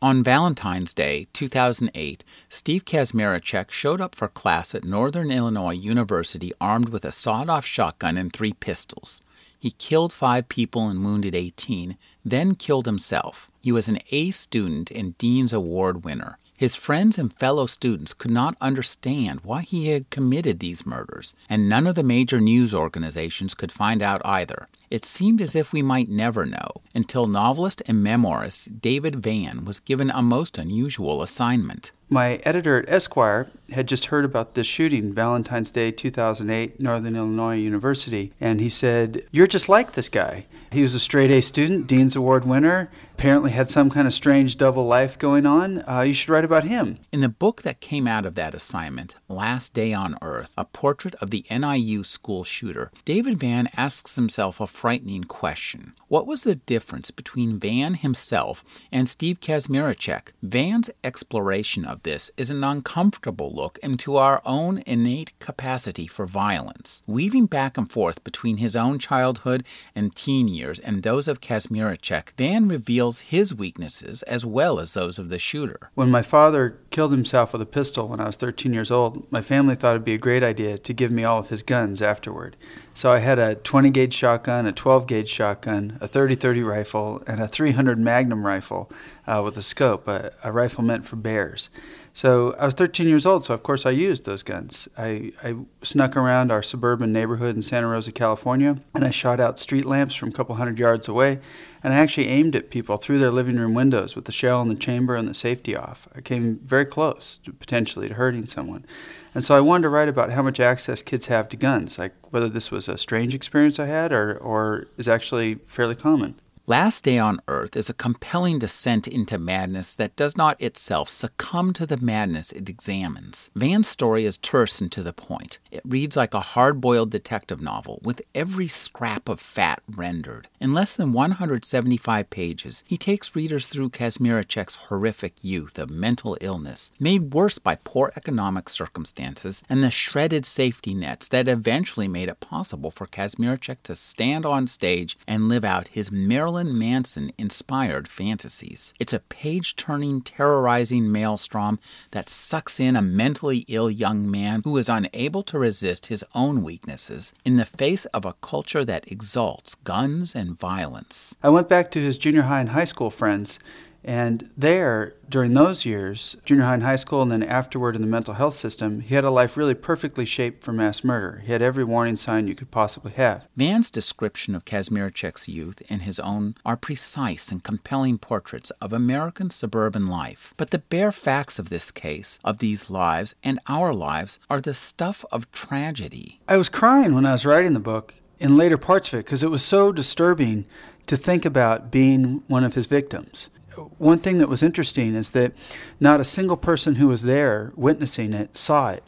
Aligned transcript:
On 0.00 0.22
Valentine's 0.22 0.94
Day, 0.94 1.26
2008, 1.32 2.22
Steve 2.48 2.84
Kazmierczak 2.84 3.72
showed 3.72 4.00
up 4.00 4.14
for 4.14 4.28
class 4.28 4.72
at 4.72 4.84
Northern 4.84 5.32
Illinois 5.32 5.72
University 5.72 6.52
armed 6.60 6.90
with 6.90 7.04
a 7.04 7.10
sawed 7.10 7.48
off 7.48 7.66
shotgun 7.66 8.16
and 8.16 8.32
three 8.32 8.52
pistols. 8.52 9.20
He 9.58 9.72
killed 9.72 10.12
five 10.12 10.48
people 10.48 10.88
and 10.88 11.04
wounded 11.04 11.34
18, 11.34 11.96
then 12.24 12.54
killed 12.54 12.86
himself. 12.86 13.50
He 13.60 13.72
was 13.72 13.88
an 13.88 13.98
A 14.12 14.30
student 14.30 14.92
and 14.92 15.18
Dean's 15.18 15.52
Award 15.52 16.04
winner. 16.04 16.38
His 16.56 16.76
friends 16.76 17.18
and 17.18 17.32
fellow 17.32 17.66
students 17.66 18.14
could 18.14 18.30
not 18.30 18.56
understand 18.60 19.40
why 19.40 19.62
he 19.62 19.88
had 19.88 20.10
committed 20.10 20.60
these 20.60 20.86
murders, 20.86 21.34
and 21.48 21.68
none 21.68 21.88
of 21.88 21.96
the 21.96 22.04
major 22.04 22.40
news 22.40 22.72
organizations 22.72 23.52
could 23.52 23.72
find 23.72 24.00
out 24.00 24.22
either. 24.24 24.68
It 24.90 25.04
seemed 25.04 25.40
as 25.40 25.54
if 25.54 25.72
we 25.72 25.82
might 25.82 26.08
never 26.08 26.46
know 26.46 26.68
until 26.94 27.26
novelist 27.26 27.82
and 27.86 28.04
memoirist 28.04 28.80
David 28.80 29.16
Vann 29.16 29.64
was 29.64 29.80
given 29.80 30.10
a 30.10 30.22
most 30.22 30.58
unusual 30.58 31.22
assignment. 31.22 31.90
My 32.10 32.36
editor 32.44 32.78
at 32.78 32.88
Esquire 32.88 33.48
had 33.70 33.86
just 33.86 34.06
heard 34.06 34.24
about 34.24 34.54
this 34.54 34.66
shooting, 34.66 35.12
Valentine's 35.12 35.70
Day 35.70 35.90
2008, 35.90 36.80
Northern 36.80 37.14
Illinois 37.14 37.56
University, 37.56 38.32
and 38.40 38.62
he 38.62 38.70
said, 38.70 39.26
You're 39.30 39.46
just 39.46 39.68
like 39.68 39.92
this 39.92 40.08
guy. 40.08 40.46
He 40.72 40.82
was 40.82 40.94
a 40.94 41.00
straight 41.00 41.30
A 41.30 41.42
student, 41.42 41.86
Dean's 41.86 42.16
Award 42.16 42.46
winner, 42.46 42.90
apparently 43.12 43.50
had 43.50 43.68
some 43.68 43.90
kind 43.90 44.06
of 44.06 44.14
strange 44.14 44.56
double 44.56 44.86
life 44.86 45.18
going 45.18 45.44
on. 45.44 45.82
Uh, 45.88 46.00
you 46.00 46.14
should 46.14 46.28
write 46.30 46.44
about 46.44 46.64
him. 46.64 46.98
In 47.12 47.20
the 47.20 47.28
book 47.28 47.62
that 47.62 47.80
came 47.80 48.06
out 48.06 48.24
of 48.24 48.34
that 48.36 48.54
assignment, 48.54 49.14
Last 49.28 49.74
Day 49.74 49.92
on 49.92 50.16
Earth, 50.22 50.52
a 50.56 50.64
portrait 50.64 51.14
of 51.16 51.30
the 51.30 51.44
NIU 51.50 52.04
school 52.04 52.44
shooter, 52.44 52.90
David 53.04 53.38
Vann 53.38 53.68
asks 53.76 54.16
himself 54.16 54.60
a 54.60 54.66
frightening 54.78 55.24
question. 55.24 55.92
What 56.06 56.24
was 56.24 56.44
the 56.44 56.54
difference 56.54 57.10
between 57.10 57.58
Vann 57.58 57.94
himself 57.94 58.62
and 58.92 59.08
Steve 59.08 59.40
Kazmierczak? 59.40 60.28
Vann's 60.40 60.88
exploration 61.02 61.84
of 61.84 62.04
this 62.04 62.30
is 62.36 62.52
an 62.52 62.62
uncomfortable 62.62 63.52
look 63.52 63.80
into 63.82 64.16
our 64.16 64.40
own 64.44 64.84
innate 64.86 65.36
capacity 65.40 66.06
for 66.06 66.26
violence, 66.26 67.02
weaving 67.08 67.46
back 67.46 67.76
and 67.76 67.90
forth 67.90 68.22
between 68.22 68.58
his 68.58 68.76
own 68.76 69.00
childhood 69.00 69.64
and 69.96 70.14
teen 70.14 70.46
years 70.46 70.78
and 70.78 71.02
those 71.02 71.26
of 71.26 71.40
Kazmierczak. 71.40 72.36
Vann 72.38 72.68
reveals 72.68 73.32
his 73.32 73.52
weaknesses 73.52 74.22
as 74.22 74.46
well 74.46 74.78
as 74.78 74.94
those 74.94 75.18
of 75.18 75.28
the 75.28 75.40
shooter. 75.40 75.90
When 75.96 76.08
my 76.08 76.22
father 76.22 76.78
killed 76.90 77.10
himself 77.10 77.52
with 77.52 77.62
a 77.62 77.66
pistol 77.66 78.06
when 78.06 78.20
I 78.20 78.26
was 78.26 78.36
13 78.36 78.72
years 78.72 78.92
old, 78.92 79.26
my 79.32 79.42
family 79.42 79.74
thought 79.74 79.96
it'd 79.96 80.04
be 80.04 80.14
a 80.14 80.18
great 80.18 80.44
idea 80.44 80.78
to 80.78 80.92
give 80.94 81.10
me 81.10 81.24
all 81.24 81.40
of 81.40 81.48
his 81.48 81.64
guns 81.64 82.00
afterward. 82.00 82.56
So 82.98 83.12
I 83.12 83.20
had 83.20 83.38
a 83.38 83.54
20 83.54 83.90
gauge 83.90 84.12
shotgun, 84.12 84.66
a 84.66 84.72
12 84.72 85.06
gauge 85.06 85.28
shotgun, 85.28 85.98
a 86.00 86.08
30 86.08 86.34
30 86.34 86.64
rifle, 86.64 87.22
and 87.28 87.40
a 87.40 87.46
300 87.46 87.96
Magnum 87.96 88.44
rifle 88.44 88.90
uh, 89.24 89.40
with 89.44 89.56
a 89.56 89.62
scope, 89.62 90.08
a, 90.08 90.32
a, 90.42 90.50
rifle 90.50 90.82
meant 90.82 91.06
for 91.06 91.14
bears. 91.14 91.70
So 92.18 92.56
I 92.58 92.64
was 92.64 92.74
13 92.74 93.06
years 93.06 93.24
old, 93.24 93.44
so 93.44 93.54
of 93.54 93.62
course 93.62 93.86
I 93.86 93.90
used 93.90 94.24
those 94.24 94.42
guns. 94.42 94.88
I, 94.98 95.30
I 95.40 95.54
snuck 95.82 96.16
around 96.16 96.50
our 96.50 96.64
suburban 96.64 97.12
neighborhood 97.12 97.54
in 97.54 97.62
Santa 97.62 97.86
Rosa, 97.86 98.10
California, 98.10 98.78
and 98.92 99.04
I 99.04 99.10
shot 99.10 99.38
out 99.38 99.60
street 99.60 99.84
lamps 99.84 100.16
from 100.16 100.30
a 100.30 100.32
couple 100.32 100.56
hundred 100.56 100.80
yards 100.80 101.06
away. 101.06 101.38
And 101.80 101.94
I 101.94 101.98
actually 101.98 102.26
aimed 102.26 102.56
at 102.56 102.70
people 102.70 102.96
through 102.96 103.20
their 103.20 103.30
living 103.30 103.54
room 103.54 103.72
windows 103.72 104.16
with 104.16 104.24
the 104.24 104.32
shell 104.32 104.60
in 104.60 104.68
the 104.68 104.74
chamber 104.74 105.14
and 105.14 105.28
the 105.28 105.32
safety 105.32 105.76
off. 105.76 106.08
I 106.12 106.20
came 106.20 106.58
very 106.64 106.86
close, 106.86 107.38
to 107.44 107.52
potentially, 107.52 108.08
to 108.08 108.14
hurting 108.14 108.48
someone. 108.48 108.84
And 109.32 109.44
so 109.44 109.54
I 109.54 109.60
wanted 109.60 109.82
to 109.82 109.90
write 109.90 110.08
about 110.08 110.32
how 110.32 110.42
much 110.42 110.58
access 110.58 111.02
kids 111.02 111.26
have 111.26 111.48
to 111.50 111.56
guns, 111.56 112.00
like 112.00 112.14
whether 112.30 112.48
this 112.48 112.72
was 112.72 112.88
a 112.88 112.98
strange 112.98 113.32
experience 113.32 113.78
I 113.78 113.86
had 113.86 114.10
or, 114.10 114.36
or 114.38 114.88
is 114.96 115.06
actually 115.06 115.60
fairly 115.66 115.94
common. 115.94 116.40
Last 116.68 117.04
Day 117.04 117.16
on 117.18 117.40
Earth 117.48 117.76
is 117.76 117.88
a 117.88 117.94
compelling 117.94 118.58
descent 118.58 119.08
into 119.08 119.38
madness 119.38 119.94
that 119.94 120.16
does 120.16 120.36
not 120.36 120.60
itself 120.60 121.08
succumb 121.08 121.72
to 121.72 121.86
the 121.86 121.96
madness 121.96 122.52
it 122.52 122.68
examines. 122.68 123.48
Vann's 123.54 123.88
story 123.88 124.26
is 124.26 124.36
terse 124.36 124.78
and 124.78 124.92
to 124.92 125.02
the 125.02 125.14
point. 125.14 125.60
It 125.70 125.80
reads 125.82 126.14
like 126.14 126.34
a 126.34 126.40
hard 126.40 126.78
boiled 126.78 127.10
detective 127.10 127.62
novel, 127.62 128.00
with 128.02 128.20
every 128.34 128.68
scrap 128.68 129.30
of 129.30 129.40
fat 129.40 129.82
rendered. 129.88 130.48
In 130.60 130.74
less 130.74 130.94
than 130.94 131.14
175 131.14 132.28
pages, 132.28 132.84
he 132.86 132.98
takes 132.98 133.34
readers 133.34 133.66
through 133.66 133.88
Kazmierczak's 133.88 134.74
horrific 134.74 135.36
youth 135.40 135.78
of 135.78 135.88
mental 135.88 136.36
illness, 136.42 136.90
made 137.00 137.32
worse 137.32 137.58
by 137.58 137.78
poor 137.82 138.12
economic 138.14 138.68
circumstances 138.68 139.62
and 139.70 139.82
the 139.82 139.90
shredded 139.90 140.44
safety 140.44 140.94
nets 140.94 141.28
that 141.28 141.48
eventually 141.48 142.08
made 142.08 142.28
it 142.28 142.40
possible 142.40 142.90
for 142.90 143.06
Kazmierczak 143.06 143.78
to 143.84 143.94
stand 143.94 144.44
on 144.44 144.66
stage 144.66 145.16
and 145.26 145.48
live 145.48 145.64
out 145.64 145.88
his 145.88 146.12
Marilyn 146.12 146.57
Marilyn 146.58 146.76
Manson 146.76 147.32
inspired 147.38 148.08
fantasies. 148.08 148.92
It's 148.98 149.12
a 149.12 149.20
page 149.20 149.76
turning, 149.76 150.22
terrorizing 150.22 151.12
maelstrom 151.12 151.78
that 152.10 152.28
sucks 152.28 152.80
in 152.80 152.96
a 152.96 153.02
mentally 153.02 153.64
ill 153.68 153.88
young 153.88 154.28
man 154.28 154.62
who 154.64 154.76
is 154.76 154.88
unable 154.88 155.44
to 155.44 155.56
resist 155.56 156.06
his 156.06 156.24
own 156.34 156.64
weaknesses 156.64 157.32
in 157.44 157.54
the 157.54 157.64
face 157.64 158.06
of 158.06 158.24
a 158.24 158.32
culture 158.40 158.84
that 158.84 159.06
exalts 159.06 159.76
guns 159.76 160.34
and 160.34 160.58
violence. 160.58 161.36
I 161.44 161.48
went 161.48 161.68
back 161.68 161.92
to 161.92 162.02
his 162.02 162.18
junior 162.18 162.42
high 162.42 162.58
and 162.58 162.70
high 162.70 162.82
school 162.82 163.10
friends 163.10 163.60
and 164.04 164.50
there, 164.56 165.14
during 165.28 165.54
those 165.54 165.84
years, 165.84 166.36
junior 166.44 166.64
high 166.64 166.74
and 166.74 166.82
high 166.82 166.96
school, 166.96 167.20
and 167.20 167.30
then 167.30 167.42
afterward 167.42 167.96
in 167.96 168.00
the 168.00 168.08
mental 168.08 168.34
health 168.34 168.54
system, 168.54 169.00
he 169.00 169.14
had 169.14 169.24
a 169.24 169.30
life 169.30 169.56
really 169.56 169.74
perfectly 169.74 170.24
shaped 170.24 170.62
for 170.62 170.72
mass 170.72 171.02
murder. 171.02 171.42
He 171.44 171.52
had 171.52 171.62
every 171.62 171.84
warning 171.84 172.16
sign 172.16 172.46
you 172.46 172.54
could 172.54 172.70
possibly 172.70 173.12
have. 173.12 173.48
Vann's 173.56 173.90
description 173.90 174.54
of 174.54 174.64
Kazmierczak's 174.64 175.48
youth 175.48 175.82
and 175.90 176.02
his 176.02 176.20
own 176.20 176.54
are 176.64 176.76
precise 176.76 177.50
and 177.50 177.62
compelling 177.62 178.18
portraits 178.18 178.70
of 178.80 178.92
American 178.92 179.50
suburban 179.50 180.06
life. 180.06 180.54
But 180.56 180.70
the 180.70 180.78
bare 180.78 181.12
facts 181.12 181.58
of 181.58 181.68
this 181.68 181.90
case, 181.90 182.38
of 182.44 182.60
these 182.60 182.88
lives, 182.88 183.34
and 183.42 183.58
our 183.66 183.92
lives 183.92 184.38
are 184.48 184.60
the 184.60 184.74
stuff 184.74 185.24
of 185.32 185.50
tragedy. 185.50 186.40
I 186.48 186.56
was 186.56 186.68
crying 186.68 187.14
when 187.14 187.26
I 187.26 187.32
was 187.32 187.44
writing 187.44 187.72
the 187.72 187.80
book 187.80 188.14
in 188.38 188.56
later 188.56 188.78
parts 188.78 189.08
of 189.08 189.14
it 189.14 189.24
because 189.24 189.42
it 189.42 189.50
was 189.50 189.64
so 189.64 189.90
disturbing 189.90 190.66
to 191.06 191.16
think 191.16 191.44
about 191.44 191.90
being 191.90 192.42
one 192.46 192.64
of 192.64 192.74
his 192.74 192.86
victims 192.86 193.50
one 193.98 194.18
thing 194.18 194.38
that 194.38 194.48
was 194.48 194.62
interesting 194.62 195.14
is 195.14 195.30
that 195.30 195.52
not 196.00 196.20
a 196.20 196.24
single 196.24 196.56
person 196.56 196.96
who 196.96 197.08
was 197.08 197.22
there 197.22 197.72
witnessing 197.76 198.32
it 198.32 198.56
saw 198.56 198.90
it. 198.90 199.04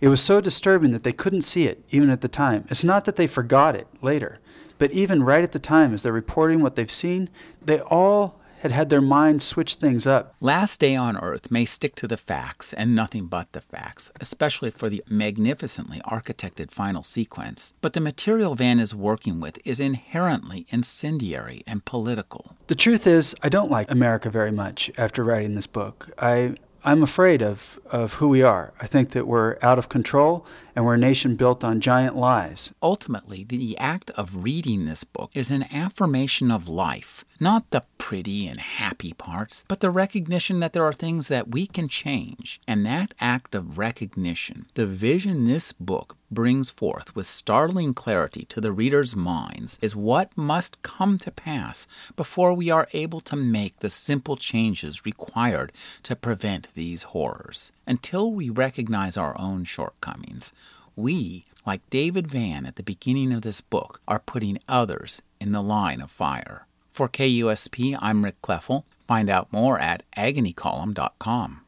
It 0.00 0.08
was 0.08 0.20
so 0.20 0.40
disturbing 0.40 0.92
that 0.92 1.02
they 1.04 1.12
couldn't 1.12 1.42
see 1.42 1.66
it, 1.66 1.82
even 1.90 2.10
at 2.10 2.20
the 2.20 2.28
time. 2.28 2.66
It's 2.68 2.84
not 2.84 3.04
that 3.06 3.16
they 3.16 3.26
forgot 3.26 3.74
it 3.74 3.86
later, 4.02 4.38
but 4.78 4.92
even 4.92 5.22
right 5.22 5.42
at 5.42 5.52
the 5.52 5.58
time, 5.58 5.94
as 5.94 6.02
they're 6.02 6.12
reporting 6.12 6.60
what 6.60 6.76
they've 6.76 6.90
seen, 6.90 7.30
they 7.64 7.80
all 7.80 8.38
had 8.60 8.72
had 8.72 8.90
their 8.90 9.00
minds 9.00 9.44
switch 9.44 9.76
things 9.76 10.06
up. 10.06 10.34
Last 10.40 10.80
Day 10.80 10.96
on 10.96 11.16
Earth 11.16 11.50
may 11.50 11.64
stick 11.64 11.94
to 11.96 12.08
the 12.08 12.16
facts 12.16 12.72
and 12.72 12.94
nothing 12.94 13.26
but 13.26 13.52
the 13.52 13.60
facts, 13.60 14.10
especially 14.20 14.70
for 14.70 14.88
the 14.88 15.02
magnificently 15.08 16.00
architected 16.04 16.70
final 16.70 17.02
sequence, 17.02 17.72
but 17.80 17.92
the 17.92 18.00
material 18.00 18.54
Vann 18.54 18.80
is 18.80 18.94
working 18.94 19.40
with 19.40 19.58
is 19.64 19.80
inherently 19.80 20.66
incendiary 20.70 21.62
and 21.66 21.84
political. 21.84 22.56
The 22.66 22.74
truth 22.74 23.06
is, 23.06 23.34
I 23.42 23.48
don't 23.48 23.70
like 23.70 23.90
America 23.90 24.30
very 24.30 24.52
much 24.52 24.90
after 24.96 25.22
writing 25.22 25.54
this 25.54 25.66
book. 25.66 26.10
I, 26.18 26.54
I'm 26.84 27.02
afraid 27.02 27.42
of, 27.42 27.80
of 27.90 28.14
who 28.14 28.28
we 28.28 28.42
are. 28.42 28.72
I 28.80 28.86
think 28.86 29.10
that 29.10 29.26
we're 29.26 29.58
out 29.60 29.78
of 29.78 29.88
control 29.88 30.46
and 30.74 30.84
we're 30.84 30.94
a 30.94 30.98
nation 30.98 31.34
built 31.34 31.64
on 31.64 31.80
giant 31.80 32.16
lies. 32.16 32.72
Ultimately, 32.82 33.42
the 33.42 33.76
act 33.78 34.10
of 34.12 34.44
reading 34.44 34.84
this 34.84 35.02
book 35.02 35.30
is 35.34 35.50
an 35.50 35.66
affirmation 35.72 36.50
of 36.50 36.68
life, 36.68 37.24
not 37.40 37.70
the 37.70 37.84
pretty 37.98 38.46
and 38.46 38.60
happy 38.60 39.12
parts, 39.12 39.64
but 39.68 39.80
the 39.80 39.90
recognition 39.90 40.60
that 40.60 40.72
there 40.72 40.84
are 40.84 40.92
things 40.92 41.28
that 41.28 41.48
we 41.48 41.66
can 41.66 41.88
change. 41.88 42.60
And 42.66 42.86
that 42.86 43.14
act 43.20 43.54
of 43.54 43.78
recognition, 43.78 44.66
the 44.74 44.86
vision 44.86 45.46
this 45.46 45.72
book 45.72 46.16
brings 46.30 46.70
forth 46.70 47.14
with 47.14 47.26
startling 47.26 47.94
clarity 47.94 48.44
to 48.46 48.60
the 48.60 48.72
reader's 48.72 49.16
minds, 49.16 49.78
is 49.82 49.96
what 49.96 50.36
must 50.36 50.82
come 50.82 51.18
to 51.18 51.30
pass 51.30 51.86
before 52.16 52.52
we 52.52 52.70
are 52.70 52.88
able 52.92 53.20
to 53.22 53.36
make 53.36 53.78
the 53.80 53.90
simple 53.90 54.36
changes 54.36 55.06
required 55.06 55.72
to 56.02 56.16
prevent 56.16 56.68
these 56.74 57.04
horrors. 57.04 57.72
Until 57.86 58.32
we 58.32 58.50
recognize 58.50 59.16
our 59.16 59.38
own 59.38 59.64
shortcomings, 59.64 60.52
we, 60.94 61.44
like 61.66 61.88
David 61.90 62.28
Vann 62.30 62.66
at 62.66 62.76
the 62.76 62.82
beginning 62.82 63.32
of 63.32 63.42
this 63.42 63.60
book, 63.60 64.00
are 64.08 64.18
putting 64.18 64.58
others 64.68 65.22
in 65.40 65.52
the 65.52 65.62
line 65.62 66.00
of 66.00 66.10
fire. 66.10 66.65
For 66.96 67.10
KUSP, 67.10 67.94
I'm 68.00 68.24
Rick 68.24 68.40
Kleffel. 68.40 68.84
Find 69.06 69.28
out 69.28 69.52
more 69.52 69.78
at 69.78 70.02
agonycolumn.com. 70.16 71.60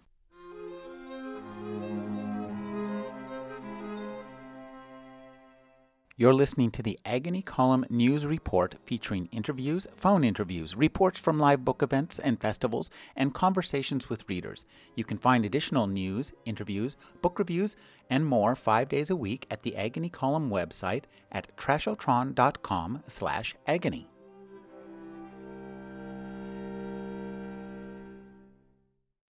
You're 6.17 6.33
listening 6.33 6.71
to 6.71 6.83
the 6.83 6.99
Agony 7.05 7.43
Column 7.43 7.85
News 7.91 8.25
Report 8.25 8.77
featuring 8.87 9.29
interviews, 9.31 9.87
phone 9.95 10.25
interviews, 10.25 10.75
reports 10.75 11.21
from 11.21 11.39
live 11.39 11.63
book 11.63 11.83
events 11.83 12.19
and 12.19 12.41
festivals, 12.41 12.89
and 13.15 13.35
conversations 13.35 14.09
with 14.09 14.27
readers. 14.31 14.65
You 14.95 15.05
can 15.05 15.19
find 15.19 15.45
additional 15.45 15.87
news, 15.87 16.33
interviews, 16.47 16.97
book 17.21 17.39
reviews, 17.39 17.77
and 18.09 18.25
more 18.25 18.57
five 18.57 18.89
days 18.89 19.11
a 19.11 19.17
week 19.17 19.47
at 19.51 19.63
the 19.63 19.77
Agony 19.77 20.09
Column 20.09 20.49
website 20.49 21.05
at 21.31 21.55
trashotron.com 21.59 23.03
slash 23.09 23.55
agony. 23.67 24.09